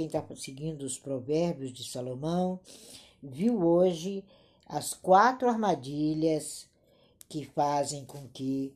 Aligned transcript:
quem 0.00 0.06
está 0.06 0.24
seguindo 0.34 0.82
os 0.82 0.98
provérbios 0.98 1.74
de 1.74 1.84
Salomão, 1.84 2.58
viu 3.22 3.62
hoje 3.62 4.24
as 4.64 4.94
quatro 4.94 5.46
armadilhas 5.46 6.66
que 7.28 7.44
fazem 7.44 8.06
com 8.06 8.26
que 8.28 8.72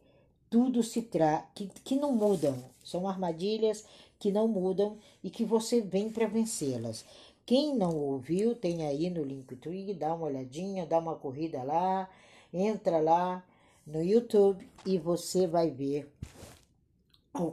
tudo 0.51 0.83
se 0.83 1.01
tra 1.01 1.49
que, 1.55 1.69
que 1.83 1.97
não 1.97 2.13
mudam. 2.13 2.63
São 2.85 3.09
armadilhas 3.09 3.87
que 4.19 4.31
não 4.31 4.47
mudam 4.47 4.99
e 5.23 5.31
que 5.31 5.47
você 5.47 5.81
vem 5.81 6.11
para 6.11 6.27
vencê-las. 6.27 7.07
Quem 7.47 7.75
não 7.75 7.97
ouviu, 7.97 8.55
tem 8.55 8.87
aí 8.87 9.09
no 9.09 9.25
Linktree, 9.25 9.95
dá 9.95 10.15
uma 10.15 10.27
olhadinha, 10.27 10.85
dá 10.85 10.99
uma 10.99 11.15
corrida 11.15 11.63
lá, 11.63 12.07
entra 12.53 13.01
lá 13.01 13.43
no 13.87 14.03
YouTube 14.03 14.69
e 14.85 14.99
você 14.99 15.47
vai 15.47 15.71
ver 15.71 16.13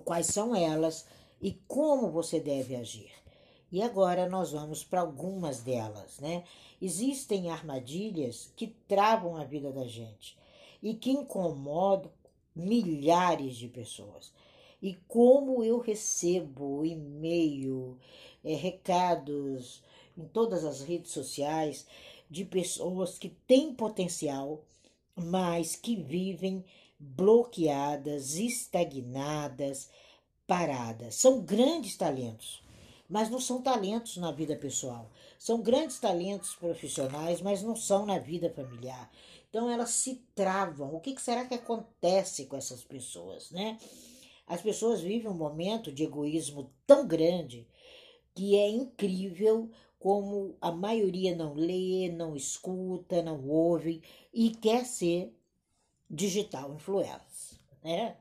quais 0.03 0.27
são 0.27 0.53
elas 0.53 1.05
e 1.41 1.53
como 1.69 2.11
você 2.11 2.37
deve 2.37 2.75
agir. 2.75 3.10
E 3.71 3.81
agora 3.81 4.27
nós 4.27 4.51
vamos 4.51 4.83
para 4.83 5.01
algumas 5.01 5.61
delas, 5.61 6.19
né? 6.19 6.43
Existem 6.81 7.49
armadilhas 7.49 8.51
que 8.55 8.67
travam 8.87 9.37
a 9.37 9.45
vida 9.45 9.71
da 9.71 9.85
gente 9.85 10.37
e 10.83 10.93
que 10.93 11.11
incomodam 11.11 12.11
milhares 12.55 13.55
de 13.55 13.67
pessoas. 13.67 14.33
E 14.81 14.95
como 15.07 15.63
eu 15.63 15.79
recebo 15.79 16.83
e-mail, 16.83 17.97
é, 18.43 18.55
recados 18.55 19.81
em 20.17 20.25
todas 20.25 20.65
as 20.65 20.81
redes 20.81 21.11
sociais 21.11 21.85
de 22.29 22.43
pessoas 22.43 23.17
que 23.17 23.29
têm 23.29 23.73
potencial, 23.73 24.63
mas 25.15 25.75
que 25.75 25.95
vivem 25.95 26.65
bloqueadas, 26.99 28.35
estagnadas, 28.35 29.89
paradas. 30.47 31.15
São 31.15 31.41
grandes 31.41 31.95
talentos, 31.95 32.60
mas 33.11 33.29
não 33.29 33.41
são 33.41 33.61
talentos 33.61 34.15
na 34.15 34.31
vida 34.31 34.55
pessoal. 34.55 35.11
São 35.37 35.61
grandes 35.61 35.99
talentos 35.99 36.55
profissionais, 36.55 37.41
mas 37.41 37.61
não 37.61 37.75
são 37.75 38.05
na 38.05 38.17
vida 38.17 38.49
familiar. 38.49 39.11
Então 39.49 39.69
elas 39.69 39.89
se 39.89 40.23
travam. 40.33 40.95
O 40.95 41.01
que 41.01 41.21
será 41.21 41.43
que 41.43 41.53
acontece 41.53 42.45
com 42.45 42.55
essas 42.55 42.85
pessoas, 42.85 43.51
né? 43.51 43.77
As 44.47 44.61
pessoas 44.61 45.01
vivem 45.01 45.29
um 45.29 45.35
momento 45.35 45.91
de 45.91 46.03
egoísmo 46.03 46.71
tão 46.87 47.05
grande 47.05 47.67
que 48.33 48.55
é 48.55 48.69
incrível 48.69 49.69
como 49.99 50.55
a 50.61 50.71
maioria 50.71 51.35
não 51.35 51.53
lê, 51.53 52.09
não 52.09 52.33
escuta, 52.33 53.21
não 53.21 53.45
ouve 53.45 54.01
e 54.33 54.51
quer 54.51 54.85
ser 54.85 55.35
digital 56.09 56.73
influencer, 56.73 57.59
né? 57.83 58.15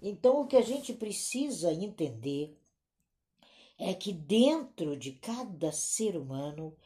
Então 0.00 0.42
o 0.42 0.46
que 0.46 0.56
a 0.56 0.62
gente 0.62 0.92
precisa 0.92 1.72
entender 1.72 2.56
é 3.82 3.94
que 3.94 4.12
dentro 4.12 4.96
de 4.96 5.12
cada 5.12 5.72
ser 5.72 6.16
humano 6.16 6.76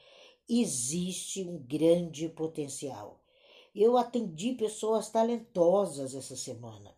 existe 0.49 1.45
um 1.45 1.59
grande 1.59 2.29
potencial. 2.29 3.21
Eu 3.75 3.99
atendi 3.99 4.55
pessoas 4.55 5.11
talentosas 5.11 6.15
essa 6.15 6.35
semana 6.35 6.97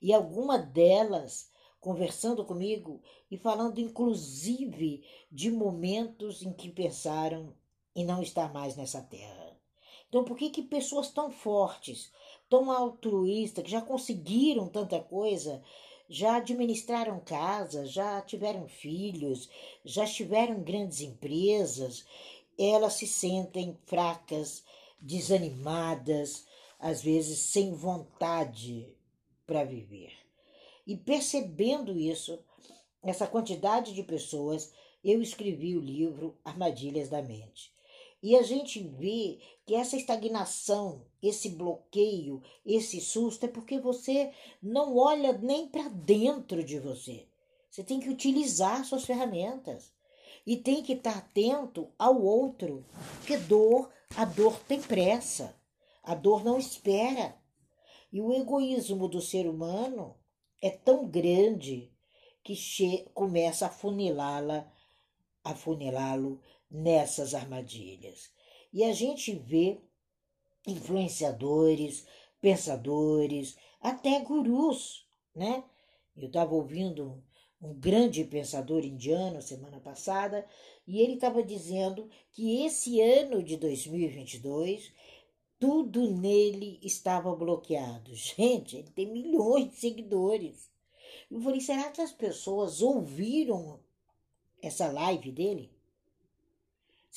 e 0.00 0.12
alguma 0.12 0.56
delas 0.56 1.50
conversando 1.80 2.44
comigo 2.44 3.02
e 3.28 3.36
falando 3.36 3.80
inclusive 3.80 5.02
de 5.30 5.50
momentos 5.50 6.42
em 6.42 6.52
que 6.52 6.70
pensaram 6.70 7.52
em 7.96 8.04
não 8.04 8.22
estar 8.22 8.52
mais 8.52 8.76
nessa 8.76 9.02
terra. 9.02 9.58
Então, 10.08 10.24
por 10.24 10.36
que 10.36 10.48
que 10.50 10.62
pessoas 10.62 11.10
tão 11.10 11.30
fortes, 11.30 12.12
tão 12.48 12.70
altruístas, 12.70 13.64
que 13.64 13.70
já 13.70 13.82
conseguiram 13.82 14.68
tanta 14.68 15.00
coisa, 15.00 15.62
já 16.08 16.36
administraram 16.36 17.20
casa, 17.20 17.84
já 17.84 18.20
tiveram 18.22 18.66
filhos, 18.66 19.48
já 19.84 20.04
estiveram 20.04 20.54
em 20.54 20.62
grandes 20.62 21.00
empresas, 21.00 22.04
elas 22.58 22.94
se 22.94 23.06
sentem 23.06 23.76
fracas, 23.86 24.64
desanimadas, 25.00 26.46
às 26.78 27.02
vezes 27.02 27.38
sem 27.38 27.72
vontade 27.74 28.88
para 29.46 29.64
viver. 29.64 30.12
E 30.86 30.96
percebendo 30.96 31.98
isso, 31.98 32.38
essa 33.02 33.26
quantidade 33.26 33.94
de 33.94 34.02
pessoas, 34.02 34.72
eu 35.04 35.20
escrevi 35.20 35.76
o 35.76 35.80
livro 35.80 36.36
Armadilhas 36.44 37.08
da 37.08 37.22
Mente. 37.22 37.72
E 38.22 38.36
a 38.36 38.42
gente 38.42 38.82
vê 38.82 39.38
que 39.64 39.74
essa 39.74 39.96
estagnação, 39.96 41.06
esse 41.22 41.50
bloqueio, 41.50 42.42
esse 42.66 43.00
susto 43.00 43.46
é 43.46 43.48
porque 43.48 43.78
você 43.78 44.32
não 44.60 44.96
olha 44.96 45.32
nem 45.32 45.68
para 45.68 45.88
dentro 45.88 46.64
de 46.64 46.80
você. 46.80 47.28
Você 47.70 47.84
tem 47.84 48.00
que 48.00 48.08
utilizar 48.08 48.84
suas 48.84 49.04
ferramentas 49.04 49.92
e 50.44 50.56
tem 50.56 50.82
que 50.82 50.94
estar 50.94 51.18
atento 51.18 51.92
ao 51.98 52.20
outro, 52.20 52.84
porque 53.18 53.36
dor, 53.36 53.90
a 54.16 54.24
dor 54.24 54.58
tem 54.66 54.80
pressa, 54.80 55.54
a 56.02 56.14
dor 56.14 56.42
não 56.42 56.58
espera. 56.58 57.36
E 58.10 58.20
o 58.20 58.32
egoísmo 58.32 59.06
do 59.06 59.20
ser 59.20 59.46
humano 59.46 60.16
é 60.60 60.70
tão 60.70 61.06
grande 61.06 61.92
que 62.42 62.56
começa 63.12 63.66
a 63.66 63.70
funilá-la, 63.70 64.72
a 65.44 65.54
funilá-lo 65.54 66.40
nessas 66.70 67.34
armadilhas. 67.34 68.30
E 68.72 68.84
a 68.84 68.92
gente 68.92 69.34
vê 69.34 69.78
influenciadores, 70.66 72.06
pensadores, 72.40 73.56
até 73.80 74.20
gurus, 74.20 75.06
né? 75.34 75.64
Eu 76.16 76.26
estava 76.26 76.54
ouvindo 76.54 77.22
um 77.60 77.74
grande 77.74 78.24
pensador 78.24 78.84
indiano 78.84 79.40
semana 79.42 79.80
passada 79.80 80.46
e 80.86 81.00
ele 81.00 81.14
estava 81.14 81.42
dizendo 81.42 82.08
que 82.32 82.64
esse 82.64 83.00
ano 83.00 83.42
de 83.42 83.56
2022 83.56 84.92
tudo 85.58 86.08
nele 86.10 86.78
estava 86.82 87.34
bloqueado. 87.34 88.14
Gente, 88.16 88.76
ele 88.76 88.90
tem 88.90 89.10
milhões 89.10 89.70
de 89.70 89.76
seguidores. 89.76 90.70
Eu 91.30 91.40
falei, 91.40 91.60
será 91.60 91.90
que 91.90 92.00
as 92.00 92.12
pessoas 92.12 92.80
ouviram 92.80 93.80
essa 94.62 94.90
live 94.90 95.32
dele? 95.32 95.77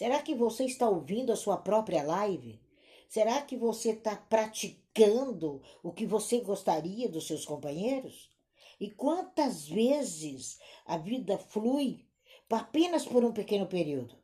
Será 0.01 0.19
que 0.19 0.33
você 0.33 0.65
está 0.65 0.89
ouvindo 0.89 1.31
a 1.31 1.35
sua 1.35 1.57
própria 1.57 2.01
live? 2.01 2.59
Será 3.07 3.39
que 3.39 3.55
você 3.55 3.91
está 3.91 4.15
praticando 4.15 5.61
o 5.83 5.91
que 5.91 6.07
você 6.07 6.39
gostaria 6.39 7.07
dos 7.07 7.27
seus 7.27 7.45
companheiros? 7.45 8.27
E 8.79 8.89
quantas 8.89 9.67
vezes 9.67 10.57
a 10.87 10.97
vida 10.97 11.37
flui 11.37 12.03
apenas 12.49 13.05
por 13.05 13.23
um 13.23 13.31
pequeno 13.31 13.67
período? 13.67 14.17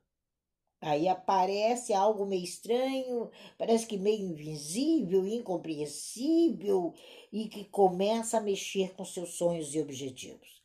Aí 0.81 1.07
aparece 1.07 1.94
algo 1.94 2.25
meio 2.25 2.44
estranho, 2.44 3.29
parece 3.55 3.85
que 3.85 3.99
meio 3.99 4.31
invisível, 4.31 5.27
incompreensível 5.27 6.91
e 7.31 7.47
que 7.47 7.65
começa 7.65 8.39
a 8.39 8.41
mexer 8.41 8.95
com 8.95 9.05
seus 9.05 9.35
sonhos 9.35 9.75
e 9.75 9.79
objetivos. 9.79 10.56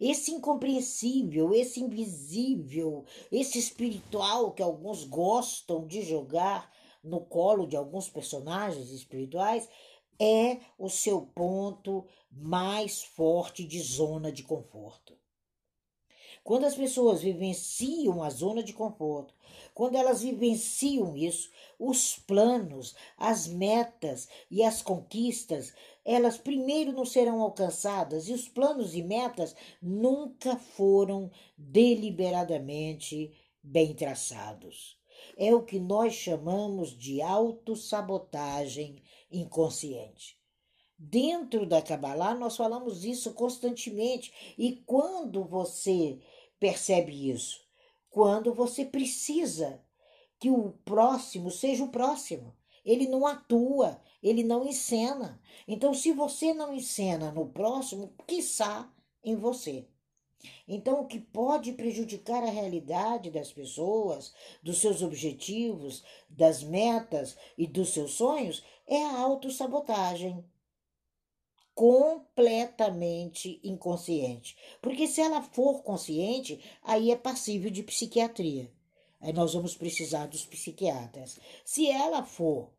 Esse 0.00 0.30
incompreensível, 0.30 1.52
esse 1.52 1.80
invisível, 1.80 3.04
esse 3.30 3.58
espiritual 3.58 4.52
que 4.52 4.62
alguns 4.62 5.04
gostam 5.04 5.86
de 5.86 6.00
jogar 6.00 6.72
no 7.04 7.20
colo 7.20 7.66
de 7.66 7.76
alguns 7.76 8.08
personagens 8.08 8.90
espirituais 8.90 9.68
é 10.18 10.58
o 10.78 10.88
seu 10.88 11.22
ponto 11.34 12.06
mais 12.30 13.02
forte 13.02 13.64
de 13.64 13.80
zona 13.80 14.32
de 14.32 14.42
conforto. 14.42 15.18
Quando 16.42 16.64
as 16.64 16.74
pessoas 16.74 17.20
vivenciam 17.20 18.22
a 18.22 18.30
zona 18.30 18.62
de 18.62 18.72
conforto, 18.72 19.34
quando 19.74 19.96
elas 19.96 20.22
vivenciam 20.22 21.16
isso, 21.16 21.50
os 21.78 22.18
planos, 22.18 22.94
as 23.16 23.46
metas 23.46 24.28
e 24.50 24.62
as 24.62 24.80
conquistas, 24.80 25.72
elas 26.04 26.38
primeiro 26.38 26.92
não 26.92 27.04
serão 27.04 27.40
alcançadas 27.40 28.28
e 28.28 28.32
os 28.32 28.48
planos 28.48 28.94
e 28.94 29.02
metas 29.02 29.54
nunca 29.80 30.56
foram 30.56 31.30
deliberadamente 31.56 33.32
bem 33.62 33.94
traçados. 33.94 34.98
É 35.36 35.54
o 35.54 35.62
que 35.62 35.78
nós 35.78 36.14
chamamos 36.14 36.96
de 36.96 37.20
autossabotagem 37.20 39.02
inconsciente. 39.30 40.38
Dentro 40.98 41.66
da 41.66 41.80
Kabbalah, 41.80 42.34
nós 42.34 42.56
falamos 42.56 43.04
isso 43.04 43.32
constantemente. 43.32 44.54
E 44.58 44.82
quando 44.86 45.44
você 45.44 46.18
percebe 46.58 47.30
isso? 47.30 47.60
Quando 48.10 48.52
você 48.52 48.84
precisa 48.84 49.82
que 50.40 50.50
o 50.50 50.72
próximo 50.84 51.50
seja 51.50 51.84
o 51.84 51.90
próximo. 51.90 52.56
Ele 52.82 53.06
não 53.06 53.26
atua, 53.26 54.00
ele 54.22 54.42
não 54.42 54.66
encena. 54.66 55.40
Então, 55.66 55.94
se 55.94 56.12
você 56.12 56.52
não 56.52 56.74
encena 56.74 57.30
no 57.30 57.48
próximo, 57.48 58.14
quiçá 58.26 58.92
em 59.22 59.36
você. 59.36 59.86
Então, 60.66 61.00
o 61.00 61.06
que 61.06 61.18
pode 61.18 61.72
prejudicar 61.72 62.42
a 62.42 62.50
realidade 62.50 63.30
das 63.30 63.52
pessoas, 63.52 64.32
dos 64.62 64.78
seus 64.78 65.02
objetivos, 65.02 66.02
das 66.28 66.62
metas 66.62 67.36
e 67.58 67.66
dos 67.66 67.90
seus 67.90 68.12
sonhos 68.12 68.64
é 68.86 69.02
a 69.02 69.18
autossabotagem 69.20 70.44
completamente 71.74 73.60
inconsciente. 73.62 74.56
Porque 74.82 75.06
se 75.06 75.20
ela 75.20 75.42
for 75.42 75.82
consciente, 75.82 76.62
aí 76.82 77.10
é 77.10 77.16
passível 77.16 77.70
de 77.70 77.82
psiquiatria. 77.82 78.70
Aí 79.20 79.32
nós 79.32 79.52
vamos 79.52 79.76
precisar 79.76 80.26
dos 80.26 80.46
psiquiatras. 80.46 81.38
Se 81.64 81.86
ela 81.86 82.24
for 82.24 82.72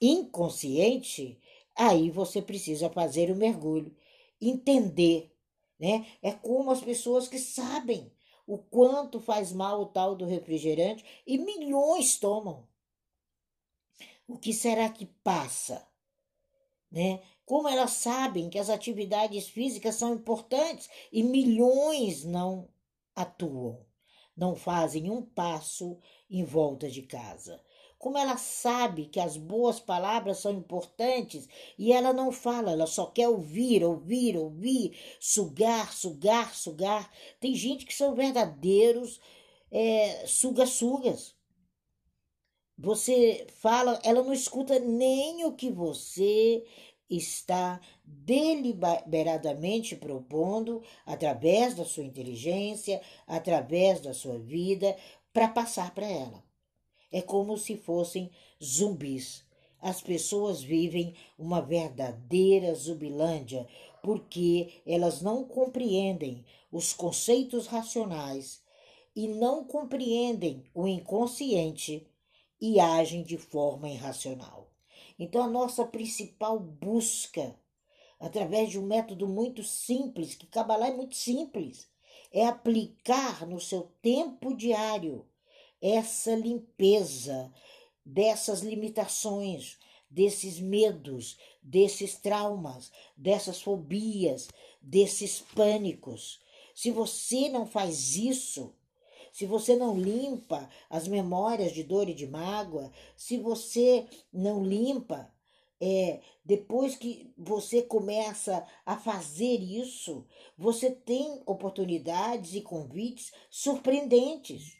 inconsciente, 0.00 1.38
aí 1.74 2.10
você 2.10 2.40
precisa 2.40 2.90
fazer 2.90 3.30
o 3.30 3.36
mergulho, 3.36 3.94
entender, 4.40 5.34
né? 5.78 6.06
É 6.22 6.32
como 6.32 6.70
as 6.70 6.80
pessoas 6.80 7.28
que 7.28 7.38
sabem 7.38 8.12
o 8.46 8.58
quanto 8.58 9.20
faz 9.20 9.52
mal 9.52 9.82
o 9.82 9.86
tal 9.86 10.16
do 10.16 10.24
refrigerante 10.24 11.04
e 11.26 11.36
milhões 11.38 12.18
tomam. 12.18 12.66
O 14.26 14.38
que 14.38 14.52
será 14.52 14.88
que 14.88 15.06
passa? 15.06 15.86
Né? 16.90 17.20
Como 17.44 17.68
elas 17.68 17.92
sabem 17.92 18.48
que 18.48 18.58
as 18.58 18.70
atividades 18.70 19.48
físicas 19.48 19.96
são 19.96 20.14
importantes 20.14 20.88
e 21.12 21.22
milhões 21.22 22.24
não 22.24 22.68
atuam, 23.14 23.84
não 24.36 24.54
fazem 24.54 25.10
um 25.10 25.22
passo 25.22 25.98
em 26.30 26.44
volta 26.44 26.88
de 26.90 27.02
casa 27.02 27.62
como 27.98 28.16
ela 28.16 28.36
sabe 28.36 29.06
que 29.06 29.18
as 29.18 29.36
boas 29.36 29.80
palavras 29.80 30.38
são 30.38 30.52
importantes 30.52 31.48
e 31.76 31.92
ela 31.92 32.12
não 32.12 32.30
fala, 32.30 32.70
ela 32.70 32.86
só 32.86 33.06
quer 33.06 33.28
ouvir, 33.28 33.82
ouvir, 33.82 34.36
ouvir, 34.36 34.96
sugar, 35.18 35.92
sugar, 35.92 36.54
sugar. 36.54 37.10
Tem 37.40 37.54
gente 37.54 37.84
que 37.84 37.94
são 37.94 38.14
verdadeiros 38.14 39.20
é, 39.70 40.24
suga-sugas. 40.26 41.34
Você 42.78 43.48
fala, 43.58 44.00
ela 44.04 44.22
não 44.22 44.32
escuta 44.32 44.78
nem 44.78 45.44
o 45.44 45.54
que 45.54 45.68
você 45.68 46.64
está 47.10 47.80
deliberadamente 48.04 49.96
propondo 49.96 50.82
através 51.04 51.74
da 51.74 51.84
sua 51.84 52.04
inteligência, 52.04 53.02
através 53.26 54.00
da 54.00 54.14
sua 54.14 54.38
vida, 54.38 54.96
para 55.32 55.48
passar 55.48 55.92
para 55.92 56.06
ela. 56.06 56.47
É 57.10 57.22
como 57.22 57.56
se 57.56 57.76
fossem 57.76 58.30
zumbis. 58.62 59.44
As 59.80 60.02
pessoas 60.02 60.62
vivem 60.62 61.14
uma 61.38 61.60
verdadeira 61.60 62.74
zubilândia 62.74 63.66
porque 64.02 64.82
elas 64.84 65.22
não 65.22 65.44
compreendem 65.44 66.44
os 66.70 66.92
conceitos 66.92 67.66
racionais 67.66 68.62
e 69.14 69.26
não 69.28 69.64
compreendem 69.64 70.64
o 70.74 70.86
inconsciente 70.86 72.06
e 72.60 72.80
agem 72.80 73.22
de 73.22 73.36
forma 73.36 73.88
irracional. 73.88 74.70
Então, 75.18 75.42
a 75.42 75.48
nossa 75.48 75.84
principal 75.84 76.58
busca, 76.58 77.58
através 78.20 78.70
de 78.70 78.78
um 78.78 78.86
método 78.86 79.26
muito 79.26 79.62
simples, 79.62 80.34
que 80.34 80.46
Kabbalah 80.46 80.88
é 80.88 80.94
muito 80.94 81.16
simples, 81.16 81.88
é 82.32 82.46
aplicar 82.46 83.46
no 83.46 83.60
seu 83.60 83.90
tempo 84.02 84.54
diário 84.54 85.24
essa 85.80 86.34
limpeza 86.34 87.52
dessas 88.04 88.60
limitações, 88.60 89.78
desses 90.10 90.58
medos, 90.58 91.38
desses 91.62 92.16
traumas, 92.16 92.90
dessas 93.16 93.60
fobias, 93.60 94.48
desses 94.80 95.40
pânicos. 95.54 96.40
Se 96.74 96.90
você 96.90 97.48
não 97.48 97.66
faz 97.66 98.16
isso, 98.16 98.74
se 99.32 99.44
você 99.46 99.76
não 99.76 99.98
limpa 99.98 100.68
as 100.88 101.06
memórias 101.06 101.72
de 101.72 101.82
dor 101.82 102.08
e 102.08 102.14
de 102.14 102.26
mágoa, 102.26 102.90
se 103.16 103.36
você 103.36 104.06
não 104.32 104.64
limpa, 104.64 105.30
é, 105.80 106.20
depois 106.44 106.96
que 106.96 107.32
você 107.36 107.82
começa 107.82 108.66
a 108.84 108.96
fazer 108.96 109.60
isso, 109.60 110.26
você 110.56 110.90
tem 110.90 111.42
oportunidades 111.46 112.54
e 112.54 112.62
convites 112.62 113.32
surpreendentes. 113.50 114.77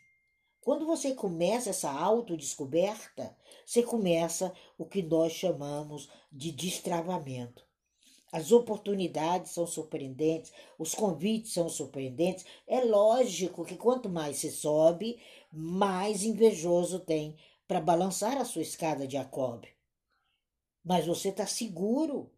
Quando 0.69 0.85
você 0.85 1.15
começa 1.15 1.71
essa 1.71 1.91
autodescoberta, 1.91 3.35
você 3.65 3.83
começa 3.83 4.53
o 4.77 4.85
que 4.85 5.01
nós 5.01 5.33
chamamos 5.33 6.11
de 6.31 6.53
destravamento. 6.53 7.65
As 8.31 8.53
oportunidades 8.53 9.53
são 9.53 9.67
surpreendentes, 9.67 10.53
os 10.79 10.95
convites 10.95 11.55
são 11.55 11.71
surpreendentes. 11.71 12.45
É 12.67 12.85
lógico 12.85 13.65
que 13.65 13.77
quanto 13.79 14.11
mais 14.11 14.37
se 14.37 14.51
sobe, 14.51 15.19
mais 15.51 16.23
invejoso 16.23 17.01
tem 17.01 17.35
para 17.67 17.81
balançar 17.81 18.37
a 18.37 18.45
sua 18.45 18.61
escada 18.61 19.07
de 19.07 19.15
Jacob. 19.15 19.65
Mas 20.85 21.07
você 21.07 21.31
está 21.31 21.47
seguro. 21.47 22.31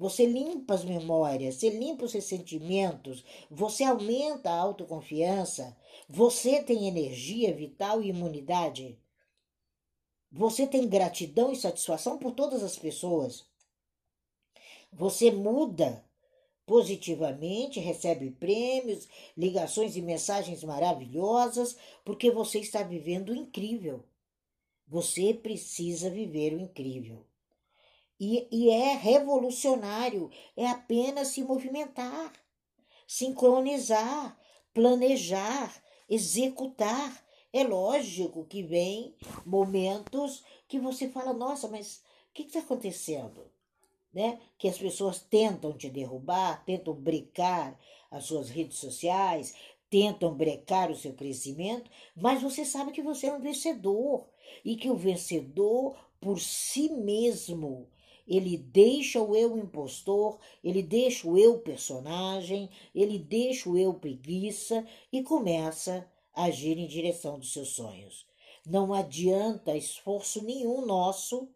Você 0.00 0.24
limpa 0.24 0.72
as 0.72 0.82
memórias, 0.82 1.56
você 1.56 1.68
limpa 1.68 2.06
os 2.06 2.14
ressentimentos, 2.14 3.22
você 3.50 3.84
aumenta 3.84 4.48
a 4.48 4.58
autoconfiança, 4.58 5.76
você 6.08 6.62
tem 6.62 6.88
energia 6.88 7.54
vital 7.54 8.02
e 8.02 8.08
imunidade. 8.08 8.98
Você 10.32 10.66
tem 10.66 10.88
gratidão 10.88 11.52
e 11.52 11.56
satisfação 11.56 12.16
por 12.16 12.32
todas 12.32 12.62
as 12.62 12.78
pessoas. 12.78 13.44
Você 14.90 15.30
muda 15.30 16.02
positivamente, 16.64 17.78
recebe 17.78 18.30
prêmios, 18.30 19.06
ligações 19.36 19.96
e 19.96 20.00
mensagens 20.00 20.64
maravilhosas, 20.64 21.76
porque 22.06 22.30
você 22.30 22.60
está 22.60 22.82
vivendo 22.82 23.32
o 23.32 23.36
incrível. 23.36 24.02
Você 24.88 25.34
precisa 25.34 26.08
viver 26.08 26.54
o 26.54 26.58
incrível. 26.58 27.29
E, 28.20 28.46
e 28.50 28.68
é 28.68 28.94
revolucionário, 28.96 30.30
é 30.54 30.66
apenas 30.66 31.28
se 31.28 31.42
movimentar, 31.42 32.30
sincronizar, 33.06 34.38
planejar, 34.74 35.82
executar. 36.06 37.24
É 37.50 37.64
lógico 37.64 38.44
que 38.44 38.62
vem 38.62 39.16
momentos 39.46 40.44
que 40.68 40.78
você 40.78 41.08
fala, 41.08 41.32
nossa, 41.32 41.66
mas 41.66 42.02
o 42.28 42.34
que 42.34 42.42
está 42.42 42.58
acontecendo? 42.58 43.50
Né? 44.12 44.38
Que 44.58 44.68
as 44.68 44.76
pessoas 44.76 45.20
tentam 45.20 45.72
te 45.72 45.88
derrubar, 45.88 46.62
tentam 46.66 46.92
brecar 46.92 47.78
as 48.10 48.24
suas 48.24 48.50
redes 48.50 48.76
sociais, 48.76 49.54
tentam 49.88 50.34
brecar 50.34 50.90
o 50.90 50.96
seu 50.96 51.14
crescimento, 51.14 51.90
mas 52.14 52.42
você 52.42 52.66
sabe 52.66 52.92
que 52.92 53.02
você 53.02 53.28
é 53.28 53.32
um 53.32 53.40
vencedor 53.40 54.28
e 54.62 54.76
que 54.76 54.90
o 54.90 54.96
vencedor 54.96 55.96
por 56.20 56.38
si 56.38 56.90
mesmo 56.90 57.88
ele 58.30 58.56
deixa 58.56 59.20
o 59.20 59.34
eu 59.34 59.58
impostor, 59.58 60.38
ele 60.62 60.84
deixa 60.84 61.28
o 61.28 61.36
eu 61.36 61.58
personagem, 61.58 62.70
ele 62.94 63.18
deixa 63.18 63.68
o 63.68 63.76
eu 63.76 63.92
preguiça 63.92 64.86
e 65.12 65.20
começa 65.20 66.08
a 66.32 66.44
agir 66.44 66.78
em 66.78 66.86
direção 66.86 67.40
dos 67.40 67.52
seus 67.52 67.70
sonhos. 67.70 68.24
Não 68.64 68.94
adianta 68.94 69.76
esforço 69.76 70.44
nenhum 70.44 70.86
nosso 70.86 71.48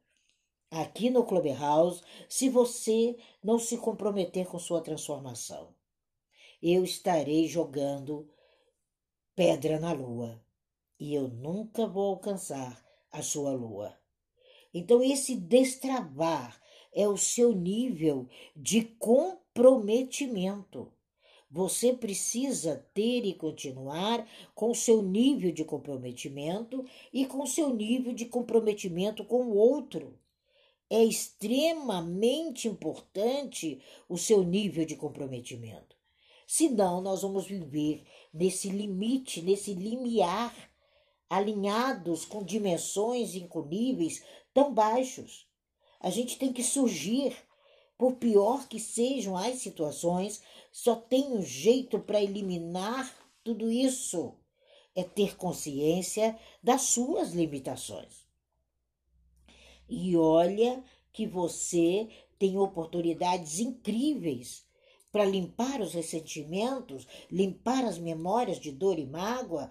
aqui 0.69 1.11
no 1.11 1.25
Clubhouse 1.25 2.03
se 2.29 2.49
você 2.49 3.17
não 3.41 3.61
se 3.61 3.79
comprometer 3.79 4.49
com 4.49 4.59
sua 4.59 4.81
transformação. 4.81 5.73
Eu 6.61 6.83
estarei 6.83 7.47
jogando 7.47 8.29
pedra 9.37 9.79
na 9.79 9.93
lua 9.93 10.45
e 10.99 11.15
eu 11.15 11.29
nunca 11.29 11.87
vou 11.87 12.11
alcançar 12.11 12.85
a 13.13 13.23
sua 13.23 13.53
lua. 13.53 13.97
Então, 14.75 15.01
esse 15.01 15.37
destravar 15.37 16.61
é 16.95 17.09
o 17.09 17.17
seu 17.17 17.53
nível 17.53 18.29
de 18.55 18.83
comprometimento. 18.83 20.93
Você 21.51 21.93
precisa 21.93 22.87
ter 22.95 23.25
e 23.25 23.35
continuar 23.35 24.29
com 24.55 24.71
o 24.71 24.75
seu 24.75 25.03
nível 25.03 25.53
de 25.53 25.65
comprometimento 25.65 26.85
e 27.13 27.27
com 27.27 27.43
o 27.43 27.47
seu 27.47 27.73
nível 27.73 28.13
de 28.13 28.27
comprometimento 28.27 29.25
com 29.25 29.45
o 29.45 29.57
outro. 29.57 30.19
É 30.91 31.03
extremamente 31.03 32.69
importante 32.69 33.81
o 34.09 34.19
seu 34.19 34.43
nível 34.43 34.85
de 34.85 34.97
comprometimento. 34.97 35.97
Senão, 36.47 37.01
nós 37.01 37.23
vamos 37.23 37.47
viver 37.47 38.05
nesse 38.33 38.69
limite, 38.69 39.41
nesse 39.41 39.75
limiar, 39.75 40.55
alinhados 41.31 42.25
com 42.25 42.45
dimensões 42.45 43.35
inconíveis 43.35 44.23
tão 44.53 44.75
baixos. 44.75 45.49
A 46.05 46.11
gente 46.11 46.37
tem 46.37 46.53
que 46.53 46.63
surgir. 46.63 47.35
Por 47.97 48.17
pior 48.17 48.69
que 48.69 48.79
sejam 48.79 49.35
as 49.37 49.61
situações, 49.61 50.43
só 50.71 50.95
tem 50.95 51.33
um 51.33 51.41
jeito 51.41 51.99
para 51.99 52.23
eliminar 52.23 53.11
tudo 53.43 53.71
isso: 53.71 54.35
é 54.95 55.03
ter 55.03 55.35
consciência 55.35 56.39
das 56.63 56.83
suas 56.83 57.33
limitações. 57.33 58.27
E 59.89 60.15
olha 60.15 60.85
que 61.11 61.27
você 61.27 62.11
tem 62.39 62.59
oportunidades 62.59 63.59
incríveis 63.59 64.63
para 65.11 65.25
limpar 65.25 65.81
os 65.81 65.95
ressentimentos, 65.95 67.07
limpar 67.31 67.83
as 67.83 67.97
memórias 67.97 68.61
de 68.61 68.71
dor 68.71 68.99
e 68.99 69.07
mágoa, 69.07 69.71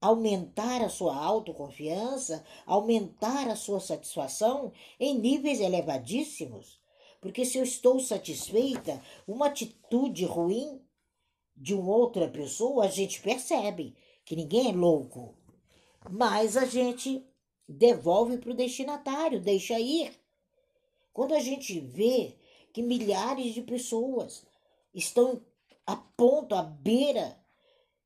aumentar 0.00 0.82
a 0.82 0.88
sua 0.88 1.16
autoconfiança, 1.16 2.44
aumentar 2.64 3.48
a 3.48 3.56
sua 3.56 3.80
satisfação 3.80 4.72
em 4.98 5.18
níveis 5.18 5.60
elevadíssimos. 5.60 6.80
Porque 7.20 7.44
se 7.44 7.58
eu 7.58 7.64
estou 7.64 7.98
satisfeita, 7.98 9.02
uma 9.26 9.46
atitude 9.46 10.24
ruim 10.24 10.80
de 11.56 11.74
uma 11.74 11.94
outra 11.94 12.28
pessoa, 12.28 12.84
a 12.84 12.88
gente 12.88 13.20
percebe 13.20 13.96
que 14.24 14.36
ninguém 14.36 14.70
é 14.70 14.72
louco. 14.72 15.34
Mas 16.08 16.56
a 16.56 16.64
gente 16.64 17.26
devolve 17.68 18.38
para 18.38 18.50
o 18.50 18.54
destinatário, 18.54 19.40
deixa 19.40 19.78
ir. 19.80 20.12
Quando 21.12 21.34
a 21.34 21.40
gente 21.40 21.80
vê 21.80 22.36
que 22.72 22.80
milhares 22.80 23.52
de 23.52 23.62
pessoas 23.62 24.46
estão 24.94 25.42
a 25.84 25.96
ponto, 25.96 26.54
à 26.54 26.62
beira 26.62 27.36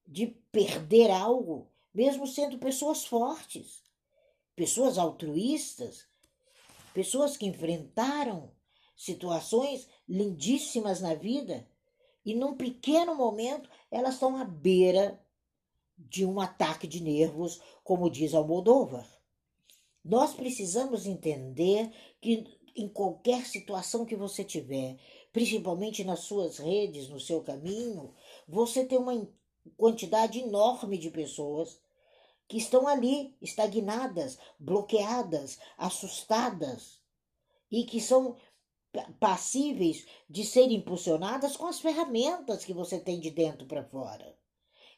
de 0.06 0.28
perder 0.50 1.10
algo, 1.10 1.71
mesmo 1.94 2.26
sendo 2.26 2.58
pessoas 2.58 3.04
fortes, 3.04 3.82
pessoas 4.56 4.98
altruístas, 4.98 6.06
pessoas 6.94 7.36
que 7.36 7.46
enfrentaram 7.46 8.50
situações 8.96 9.88
lindíssimas 10.08 11.00
na 11.00 11.14
vida 11.14 11.68
e 12.24 12.34
num 12.34 12.56
pequeno 12.56 13.14
momento 13.14 13.68
elas 13.90 14.14
estão 14.14 14.36
à 14.36 14.44
beira 14.44 15.20
de 15.98 16.24
um 16.24 16.40
ataque 16.40 16.86
de 16.86 17.02
nervos, 17.02 17.60
como 17.84 18.10
diz 18.10 18.34
Almodóvar. 18.34 19.06
Nós 20.04 20.34
precisamos 20.34 21.06
entender 21.06 21.92
que 22.20 22.44
em 22.74 22.88
qualquer 22.88 23.46
situação 23.46 24.04
que 24.04 24.16
você 24.16 24.42
tiver, 24.42 24.98
principalmente 25.32 26.02
nas 26.02 26.20
suas 26.20 26.58
redes, 26.58 27.08
no 27.08 27.20
seu 27.20 27.42
caminho, 27.42 28.14
você 28.48 28.84
tem 28.84 28.98
uma 28.98 29.28
quantidade 29.76 30.40
enorme 30.40 30.98
de 30.98 31.10
pessoas 31.10 31.80
que 32.48 32.58
estão 32.58 32.86
ali 32.86 33.36
estagnadas, 33.40 34.38
bloqueadas, 34.58 35.58
assustadas 35.78 37.00
e 37.70 37.84
que 37.84 38.00
são 38.00 38.36
passíveis 39.18 40.06
de 40.28 40.44
serem 40.44 40.76
impulsionadas 40.76 41.56
com 41.56 41.66
as 41.66 41.80
ferramentas 41.80 42.64
que 42.64 42.74
você 42.74 43.00
tem 43.00 43.18
de 43.18 43.30
dentro 43.30 43.66
para 43.66 43.84
fora. 43.84 44.36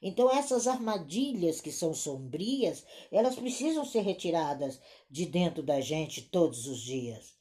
Então 0.03 0.31
essas 0.31 0.67
armadilhas 0.67 1.61
que 1.61 1.71
são 1.73 1.95
sombrias, 1.95 2.85
elas 3.11 3.37
precisam 3.37 3.85
ser 3.85 4.01
retiradas 4.01 4.81
de 5.09 5.25
dentro 5.25 5.63
da 5.63 5.81
gente 5.81 6.23
todos 6.23 6.67
os 6.67 6.81
dias. 6.81 7.34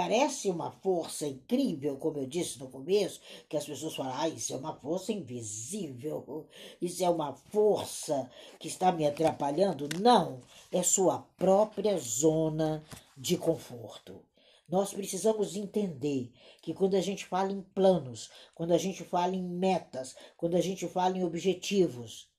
Parece 0.00 0.48
uma 0.48 0.70
força 0.70 1.26
incrível, 1.26 1.98
como 1.98 2.16
eu 2.16 2.26
disse 2.26 2.58
no 2.58 2.70
começo, 2.70 3.20
que 3.46 3.54
as 3.54 3.66
pessoas 3.66 3.94
falam: 3.94 4.14
ah, 4.16 4.30
isso 4.30 4.54
é 4.54 4.56
uma 4.56 4.74
força 4.74 5.12
invisível, 5.12 6.48
isso 6.80 7.04
é 7.04 7.10
uma 7.10 7.34
força 7.34 8.30
que 8.58 8.66
está 8.66 8.90
me 8.90 9.06
atrapalhando. 9.06 9.86
Não, 10.00 10.40
é 10.72 10.82
sua 10.82 11.18
própria 11.36 11.98
zona 11.98 12.82
de 13.14 13.36
conforto. 13.36 14.24
Nós 14.66 14.94
precisamos 14.94 15.54
entender 15.54 16.32
que 16.62 16.72
quando 16.72 16.94
a 16.94 17.02
gente 17.02 17.26
fala 17.26 17.52
em 17.52 17.60
planos, 17.60 18.30
quando 18.54 18.72
a 18.72 18.78
gente 18.78 19.04
fala 19.04 19.36
em 19.36 19.46
metas, 19.46 20.16
quando 20.34 20.56
a 20.56 20.62
gente 20.62 20.88
fala 20.88 21.18
em 21.18 21.24
objetivos, 21.24 22.30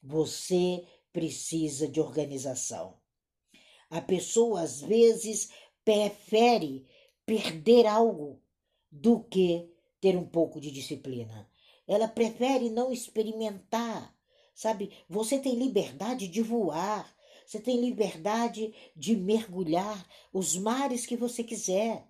você 0.00 0.84
precisa 1.12 1.88
de 1.88 2.00
organização. 2.00 2.94
A 3.90 4.00
pessoa 4.00 4.60
às 4.60 4.80
vezes 4.80 5.50
prefere 5.84 6.86
perder 7.24 7.86
algo 7.86 8.40
do 8.90 9.20
que 9.20 9.70
ter 10.00 10.16
um 10.16 10.26
pouco 10.26 10.60
de 10.60 10.70
disciplina. 10.70 11.48
Ela 11.86 12.08
prefere 12.08 12.70
não 12.70 12.92
experimentar, 12.92 14.14
sabe? 14.54 14.92
Você 15.08 15.38
tem 15.38 15.54
liberdade 15.54 16.28
de 16.28 16.42
voar, 16.42 17.14
você 17.46 17.60
tem 17.60 17.80
liberdade 17.80 18.72
de 18.96 19.16
mergulhar 19.16 20.06
os 20.32 20.56
mares 20.56 21.06
que 21.06 21.16
você 21.16 21.42
quiser. 21.44 22.06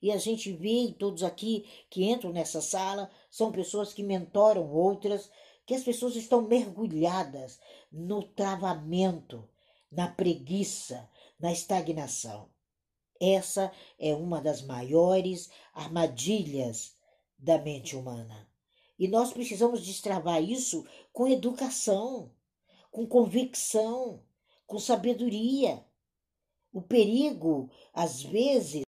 E 0.00 0.12
a 0.12 0.18
gente 0.18 0.52
vê, 0.52 0.94
todos 0.98 1.22
aqui 1.22 1.66
que 1.90 2.04
entram 2.04 2.32
nessa 2.32 2.60
sala, 2.60 3.10
são 3.30 3.50
pessoas 3.50 3.92
que 3.92 4.02
mentoram 4.02 4.70
outras, 4.70 5.30
que 5.64 5.74
as 5.74 5.82
pessoas 5.82 6.14
estão 6.14 6.42
mergulhadas 6.42 7.58
no 7.90 8.22
travamento, 8.22 9.48
na 9.90 10.08
preguiça, 10.08 11.08
na 11.40 11.50
estagnação. 11.50 12.48
Essa 13.20 13.72
é 13.98 14.14
uma 14.14 14.40
das 14.40 14.62
maiores 14.62 15.50
armadilhas 15.72 16.94
da 17.38 17.58
mente 17.58 17.96
humana. 17.96 18.48
E 18.98 19.08
nós 19.08 19.32
precisamos 19.32 19.84
destravar 19.84 20.42
isso 20.42 20.86
com 21.12 21.28
educação, 21.28 22.30
com 22.90 23.06
convicção, 23.06 24.22
com 24.66 24.78
sabedoria. 24.78 25.84
O 26.72 26.80
perigo, 26.80 27.70
às 27.92 28.22
vezes, 28.22 28.85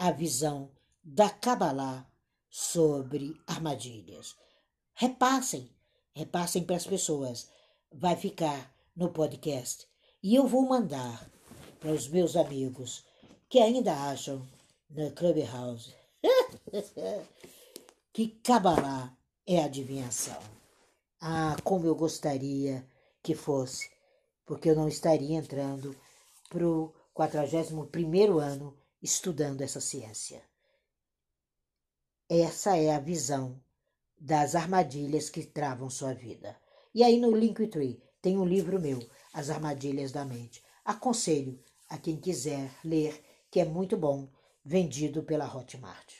a 0.00 0.10
visão 0.10 0.70
da 1.04 1.28
Kabbalah 1.28 2.10
sobre 2.48 3.38
armadilhas. 3.46 4.34
Repassem, 4.94 5.70
repassem 6.14 6.64
para 6.64 6.76
as 6.76 6.86
pessoas. 6.86 7.50
Vai 7.92 8.16
ficar 8.16 8.74
no 8.96 9.10
podcast. 9.10 9.86
E 10.22 10.34
eu 10.34 10.46
vou 10.46 10.66
mandar 10.66 11.30
para 11.78 11.92
os 11.92 12.08
meus 12.08 12.34
amigos 12.34 13.04
que 13.46 13.58
ainda 13.58 13.92
acham 13.92 14.40
na 14.88 15.10
Clubhouse 15.10 15.94
que 18.10 18.28
Kabbalah 18.42 19.14
é 19.46 19.62
adivinhação. 19.62 20.40
Ah, 21.20 21.56
como 21.62 21.86
eu 21.86 21.94
gostaria 21.94 22.86
que 23.22 23.34
fosse, 23.34 23.90
porque 24.46 24.70
eu 24.70 24.74
não 24.74 24.88
estaria 24.88 25.36
entrando 25.36 25.94
para 26.48 26.66
o 26.66 26.90
41 27.12 28.38
ano 28.38 28.79
estudando 29.02 29.62
essa 29.62 29.80
ciência. 29.80 30.42
Essa 32.28 32.76
é 32.76 32.94
a 32.94 33.00
visão 33.00 33.60
das 34.18 34.54
armadilhas 34.54 35.30
que 35.30 35.44
travam 35.44 35.88
sua 35.88 36.12
vida. 36.12 36.56
E 36.94 37.02
aí 37.02 37.18
no 37.18 37.34
Linktree 37.34 38.02
tem 38.20 38.38
um 38.38 38.44
livro 38.44 38.80
meu, 38.80 38.98
As 39.32 39.48
Armadilhas 39.48 40.12
da 40.12 40.24
Mente. 40.24 40.62
Aconselho 40.84 41.58
a 41.88 41.96
quem 41.96 42.16
quiser 42.16 42.70
ler, 42.84 43.24
que 43.50 43.60
é 43.60 43.64
muito 43.64 43.96
bom, 43.96 44.28
vendido 44.64 45.22
pela 45.22 45.52
Hotmart. 45.52 46.19